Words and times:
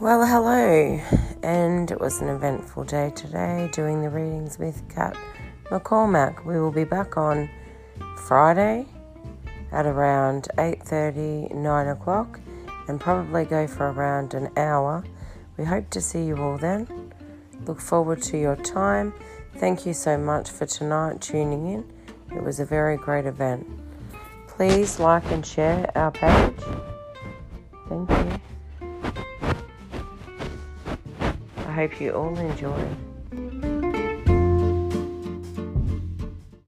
Well, 0.00 0.24
hello, 0.24 1.00
and 1.42 1.90
it 1.90 1.98
was 1.98 2.20
an 2.20 2.28
eventful 2.28 2.84
day 2.84 3.10
today 3.16 3.68
doing 3.72 4.00
the 4.00 4.08
readings 4.08 4.56
with 4.56 4.88
Kat 4.88 5.16
McCormack. 5.70 6.44
We 6.44 6.60
will 6.60 6.70
be 6.70 6.84
back 6.84 7.16
on 7.16 7.50
Friday 8.16 8.86
at 9.72 9.86
around 9.86 10.46
8:30, 10.56 11.52
9 11.52 11.88
o'clock, 11.88 12.38
and 12.86 13.00
probably 13.00 13.44
go 13.44 13.66
for 13.66 13.90
around 13.90 14.34
an 14.34 14.50
hour. 14.56 15.02
We 15.56 15.64
hope 15.64 15.90
to 15.90 16.00
see 16.00 16.22
you 16.22 16.36
all 16.36 16.58
then. 16.58 17.12
Look 17.66 17.80
forward 17.80 18.22
to 18.22 18.38
your 18.38 18.54
time. 18.54 19.12
Thank 19.56 19.84
you 19.84 19.94
so 19.94 20.16
much 20.16 20.48
for 20.48 20.64
tonight 20.64 21.20
tuning 21.20 21.66
in. 21.66 21.84
It 22.36 22.44
was 22.44 22.60
a 22.60 22.64
very 22.64 22.96
great 22.96 23.26
event. 23.26 23.66
Please 24.46 25.00
like 25.00 25.28
and 25.32 25.44
share 25.44 25.90
our 25.96 26.12
page. 26.12 26.62
Thank 27.88 28.10
you. 28.10 28.57
hope 31.78 32.00
you 32.00 32.10
all 32.10 32.36
enjoy. 32.36 33.77